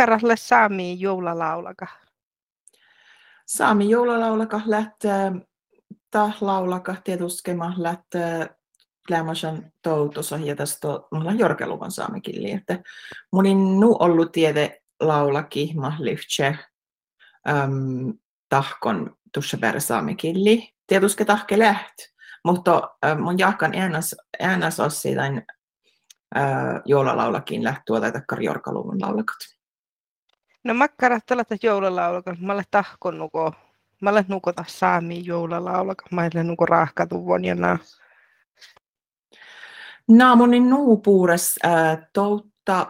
[0.00, 1.86] makkaralle saami joulalaulaka?
[3.46, 5.32] Saami joulalaulaka lähtee
[6.10, 8.50] ta laulaka tietysti lähtee
[9.10, 12.78] lämmösen toutossa ja tästä mulla jorkeluvan saamikilli, että
[13.32, 16.54] munin nu ollut tiede laulaki ma lyhtsä
[17.48, 20.74] um, tahkon tuossa saamikilli.
[20.86, 21.94] Tietysti tahke läht,
[22.44, 25.22] mutta um, mun jahkan äänes, äänes on siitä
[26.36, 29.59] uh, joulalaulakin lähtua tai takkar jorkaluvun laulakat.
[30.64, 33.52] No makkarat tällaista joulalaulakat, mä olen tahkon nuko,
[34.00, 37.78] mä olen nukota saami joulalaulakat, mä olen nuko rahkatuvon ja nää.
[40.08, 42.86] Naamonin nuupuures äh, toutta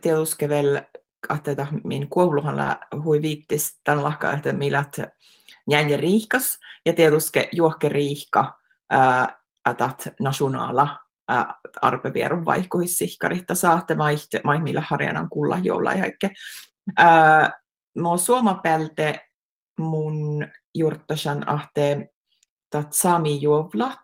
[0.00, 0.84] tietysti vielä
[1.30, 4.96] että min kouluhan hui viittis tämän lahka, että milät
[5.66, 8.58] njänjä riikas ja tietysti juokke riikka
[9.64, 10.98] att nationala
[11.82, 16.04] arpevierun vaihkuissihkaritta saatte maihte, maihmilla harjanan kulla jolla ja
[17.98, 19.20] Mo suomapelte
[19.78, 22.08] mun jurttasan ahte
[22.70, 24.00] tat sami juovlat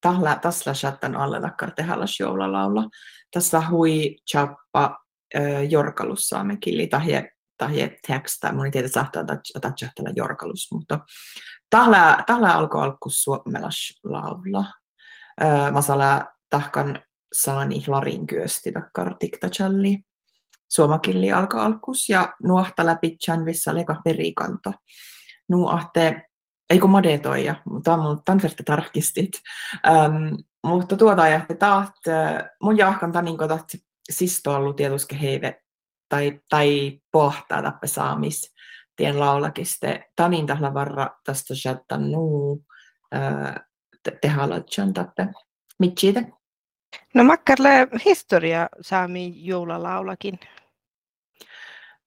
[0.00, 2.88] tahla tasla chattan alla takkar tehallas joulalaula.
[3.34, 4.96] Tässä hui chappa
[5.68, 8.52] jorkalus saamen kili tahje tahje teksta.
[8.52, 9.24] Mun ei tiedä saattaa
[9.60, 10.98] tatsahtella jorkalus, mutta
[11.70, 14.64] tahla, tahla alkoi alku suomelas laula.
[15.72, 19.98] Masala tahkan saani larin kyösti takkar tiktachalli.
[20.70, 24.72] Suomakilli alkoi alkus ja nuohta läpi chanvissa leka verikanto.
[25.48, 26.22] Nuahte
[26.70, 29.30] ei kun madetoija, mutta on tämän verran tarkistit.
[29.90, 31.94] Um, mutta tuota ajattelin, taat,
[32.62, 33.64] mun jahkan tanin kotat
[34.10, 35.62] sisto ollut tietysti heive
[36.08, 38.54] tai, tai pohtaa tappe saamis
[38.96, 40.10] tien laulakiste.
[40.16, 42.64] Tanin tällä varra tästä chattan nuu
[44.02, 45.26] te, tehalatjan tappe.
[45.78, 46.22] Mitsiitä?
[47.14, 50.40] No makkarle historia saami joulalaulakin.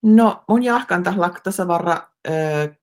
[0.04, 1.92] No mun jahkan tällä tässä varra
[2.28, 2.34] äh,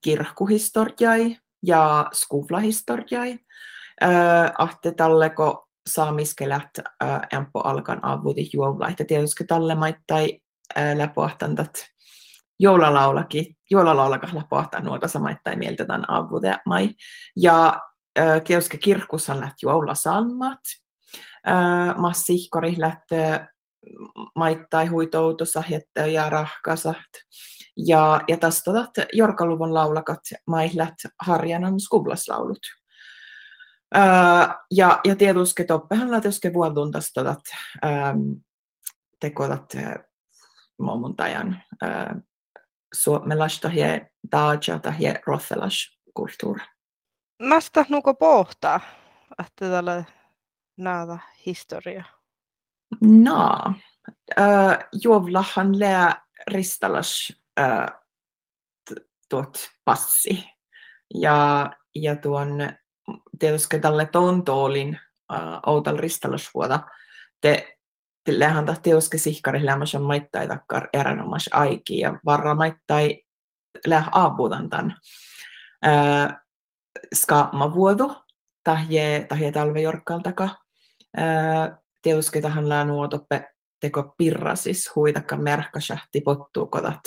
[0.01, 3.39] kirkkuhistoriai, ja skuvlahistoriai.
[4.57, 6.69] Ahte talleko saamiskelät
[7.33, 9.05] empo alkan avuti juovlaita.
[9.05, 10.39] Tietysti talle maittai
[10.77, 11.85] äh, läpoahtantat
[12.59, 16.89] joulalaulaki, joulalaulakas läpoahtan nuota samaittain mieltä tämän avude mai.
[17.35, 17.81] Ja
[18.19, 20.59] äh, keuske kirkkussan läht joulasalmat.
[21.97, 23.03] Massihkori läht
[23.87, 25.63] äh, maittai huitoutussa
[26.13, 27.11] ja rahkasat.
[27.77, 32.59] Ja, ja tästä todat Jorkaluvun laulakat maihlat harjanan skuplaslaulut.
[33.95, 34.03] Öö,
[34.71, 37.39] ja, ja tietysti toppehan lähteske vuodun tästä todat
[37.85, 38.19] ähm,
[39.19, 39.73] tekotat
[40.79, 42.15] momentan äh,
[42.93, 43.87] suomalaista ja
[44.31, 46.61] daja tai rothelas kulttuuri.
[47.39, 48.79] Nästa nuko pohtaa,
[49.39, 50.03] että tällä
[50.77, 52.03] näitä historia?
[53.01, 53.73] No,
[54.39, 57.33] äh, juovlahan lää ristalas
[59.29, 60.49] tuot passi.
[61.13, 62.49] Ja, ja tuon
[63.39, 64.99] tietysti tälle tontoolin
[65.33, 66.79] äh, outal ristalosvuota
[67.41, 67.77] te
[68.27, 73.23] lähän tahti tietysti sihkari lämmäs on maittai takkar erinomas aiki ja varra maittai
[73.87, 74.95] läh aapuutan tämän.
[75.85, 76.37] Äh,
[77.15, 78.15] skaama vuodu
[78.63, 79.51] tahje, tahje
[82.01, 86.99] tietysti tähän lää nuotoppe teko pirrasis huitakka merkkasahti pottuukotat.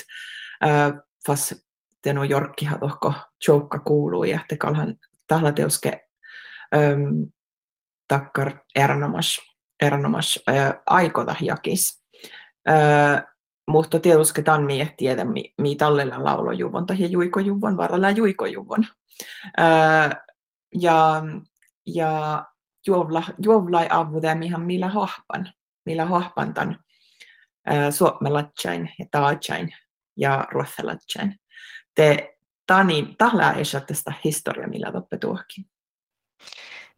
[1.27, 1.55] Fas
[2.03, 3.13] tenu jorkkihan tohko
[3.49, 4.95] joukka kuuluu ja tekalhan
[5.27, 6.01] tahla teuske
[6.77, 7.33] um,
[8.09, 9.41] takkar ernomas,
[9.83, 12.03] ernomas äh, aikota jakis.
[12.69, 13.23] Äh,
[13.69, 15.25] mutta tietysti tämän mie tiedä,
[15.59, 18.87] mi, tallella laulojuvon tai juikojuvon, varalla juikojuvon.
[19.61, 20.11] Äh,
[20.81, 21.23] ja,
[21.87, 22.45] ja
[22.87, 25.53] juovla, juovlai avude mihan millä hohpan
[25.87, 26.85] millä hohpantan
[27.91, 29.75] suomalaitsain ja taajain
[30.17, 31.41] ja ruotsalaitsain.
[31.95, 32.37] Te
[32.67, 35.67] tani tahla esä tästä historia, millä toppe tuokin.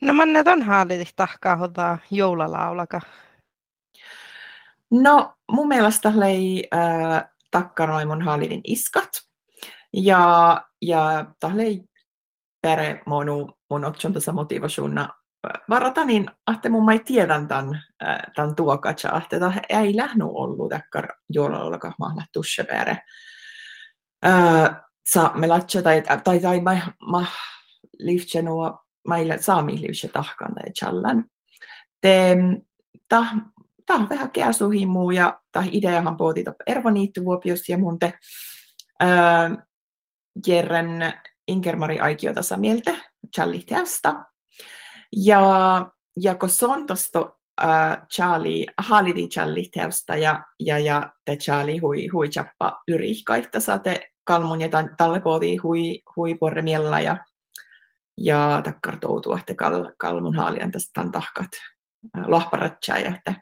[0.03, 3.01] No manne ton haalit tahkaa hotaa joulalaulaka.
[4.91, 9.11] No mun mielestä lei äh, takkanoi mun haalidin iskat.
[9.93, 11.85] Ja, ja tahlei
[12.63, 14.33] pere monu mun otson tässä
[15.71, 17.83] varata niin ahte mun mai tiedän tämän,
[18.37, 22.99] tämän tuokatsa, ahte ei lähnu ollut takkar joulolaka mahla tussepere.
[25.07, 27.27] Sa me latsa tai tai tai mai ma
[27.99, 28.79] liftse nuo
[29.09, 31.25] maille saami liftse tahkan tai challan.
[32.01, 32.37] Te
[33.09, 33.27] ta
[33.87, 36.91] ta vähän käsuhimu ja ta ideahan pohti erva
[37.25, 38.13] vuopiosta ja mun te
[40.47, 41.13] Jerren
[41.49, 42.95] Inkermari Aikio tässä mieltä,
[43.35, 43.67] challi.
[45.17, 45.87] Ja,
[46.17, 51.79] ja kun se on tuosta uh, Charlie, halidi Charlie teosta ja, ja, ja te Charlie
[51.79, 57.17] hui, hui chappa yrihkaita saate kalmun ja talle podi hui, hui porremiella ja,
[58.17, 61.51] ja takkar toutua, että kal, kalmun haalian tästä tahkat
[62.27, 63.35] lohparatsaa ja että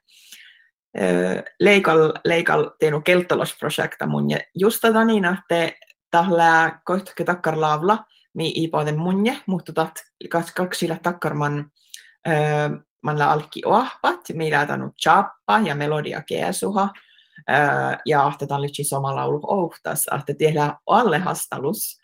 [1.61, 5.73] leikal, leikal teinu kelttalosprojekta mun ja just tätä niin, että
[6.11, 7.61] tällä koittakin takkar
[8.35, 9.93] mi iipoiden munje, mutta tat
[10.55, 11.71] kaksilla takkarman
[13.03, 16.89] man la alki ohpat, millä tanut chappa ja melodia keesuha,
[18.07, 22.01] ja ahte lytsi sama laulu ohtas, ahte tehdä alle hastalus,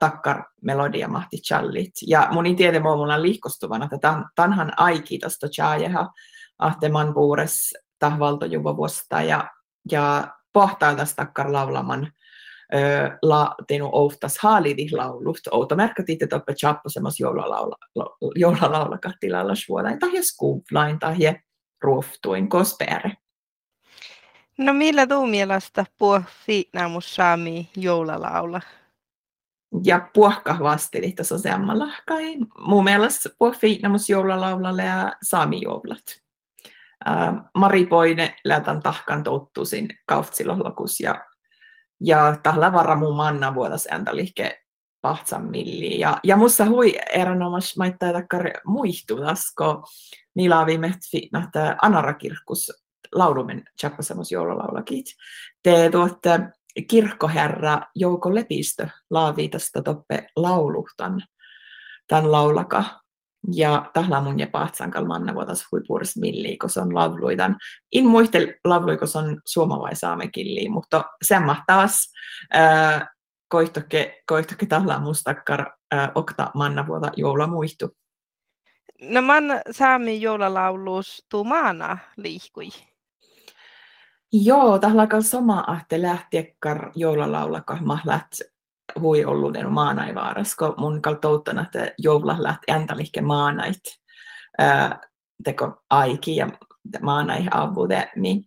[0.00, 1.92] takkar melodia mahti challit.
[2.06, 6.12] Ja munin tiede mulla liikostuvana, että tanhan aiki tästä chajeha,
[6.58, 9.50] ahte man puures tahvalto juva vuosta ja,
[9.90, 12.12] ja pohtaa takkar laulaman
[13.22, 15.38] la tenu oftas haalidih-laulut.
[15.50, 17.20] Outo märkätit, että oppe chappo semmos
[18.34, 21.16] joulalaula kattilalla suolain, tai skuvlain, tai
[21.82, 23.12] ruoftuin kospere.
[24.58, 28.60] No millä tuu mielestä puh fiitnaamus saami joulalaula?
[29.84, 32.36] Ja puhka vasteli tässä semmalla kai.
[32.58, 36.22] Mun mielestä puh fiitnaamus joulalaulalle ja saami joulat.
[37.08, 41.24] Uh, Mari Poine lätän tahkan touttuisin kautsilohlokus ja
[42.04, 44.62] ja tahla varra mun manna vuodas ääntä lihke
[45.00, 45.98] pahtsan milli.
[45.98, 49.84] Ja, ja musta hui erinomas maittaa takkar muistudasko
[50.34, 50.92] niillä viime
[51.44, 52.72] että Anarakirkkus
[53.14, 55.06] laulumen tjappasemos joululaulakit.
[55.62, 56.40] Te tuotte
[56.88, 61.22] kirkkoherra Jouko Lepistö laavi tästä toppe lauluhtan
[62.08, 62.84] tämän laulaka
[63.52, 67.56] ja tahla mun ja pahtsankal manna vuotas huipuuris milli, kun se on lavluitan.
[67.92, 72.12] In muistel lavlui, kun se on suomalai saamekilli, mutta sen mahtaas
[72.54, 73.08] äh,
[74.26, 75.60] koihtoke tahla mustakkar
[75.94, 77.96] äh, okta manna vuota joula muistu.
[79.02, 82.68] No man saami joulalauluus tuu maana liikkui.
[84.32, 88.26] Joo, tahla sama ahte lähtiekkar joulalaulaka mahlat
[89.00, 93.80] hui ollut en maanaivaaras, kun mun kaltouttana, että joula lähti äntälikke maanait
[95.44, 96.48] teko aiki ja
[97.00, 98.44] maanai avude, niin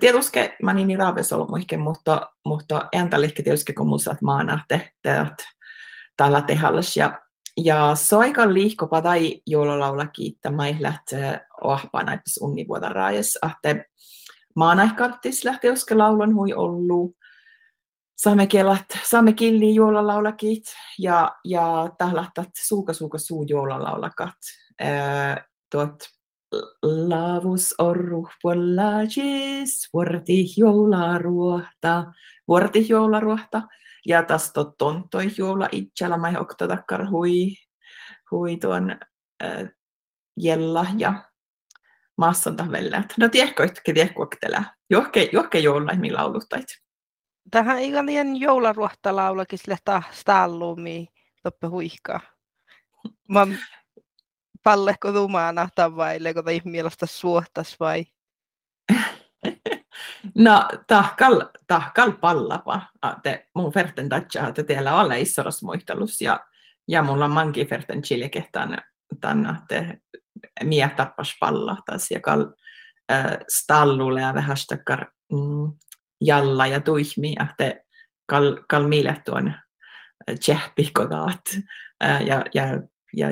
[0.00, 5.34] tietysti mä niin raaves ollut muihin, mutta, mutta äntälikke tietysti kun mun saat maanahte teot
[6.16, 6.96] tällä tehallas.
[6.96, 7.20] Ja
[7.56, 13.84] ja soikan liihkopa tai joululaula kiittää mai lähtee ohpaan näipäs unnivuoda raajas, että
[14.56, 17.16] maanaihkarttis lähtee oske laulan hui ollut,
[18.16, 20.64] saamme kelat, saamme killi juolalaulakit
[20.98, 24.38] ja, ja tahlahtat suuka suuka suu juolalaulakat.
[25.70, 26.04] tuot
[26.82, 32.12] lavus orru puolajis, vuorti joularuohta,
[32.48, 33.62] vuorti joularuohta.
[34.06, 37.56] Ja tas tot tontoi joula itsellä mai oktotakkar hui,
[38.30, 38.90] hui tuon
[39.44, 39.68] äh,
[40.36, 41.24] jella ja
[42.16, 42.96] massan tahvelle.
[43.18, 43.68] No että tiedätkö,
[44.90, 46.83] johke, johke joulua, millä lauluttait
[47.50, 49.76] tähän ikalien joularuohta laulakin sille
[50.10, 51.08] stallumi
[51.44, 52.20] loppe huihkaa.
[53.28, 53.46] Mä
[54.62, 58.04] palleko tumaana tavaille, kun mielestä suohtas vai?
[60.34, 62.80] No, tahkal, tahkal pallapa.
[63.22, 66.40] Te mun ferten tatsa, että teillä ole issoros muistelus ja,
[66.88, 68.78] ja mulla on manki ferten chilekehtan
[69.20, 69.96] tänne, että
[70.64, 72.46] mie tappas pallahtas ja kal
[73.12, 74.56] äh, stallulle ja vähän
[75.32, 75.72] mm,
[76.24, 77.80] jalla ja tuihmi, että
[78.26, 78.84] kal, kal
[79.24, 79.54] tuon
[80.44, 81.40] tjehpikodaat
[82.26, 82.82] ja, ja,
[83.16, 83.28] ja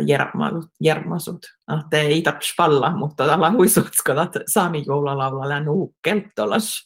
[0.81, 1.47] jermasut.
[1.81, 6.85] Että ei taps palla, mutta tällä huisuutskodat saami joulalaulalla nuukkeltolas.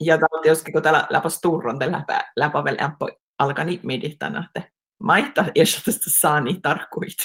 [0.00, 2.90] Ja täällä tietysti, kun täällä läpäs turron, läpä, läpä vielä
[3.38, 4.70] alkani midittänä, että
[5.02, 7.16] maita, jos tästä saa niin tarkkuit.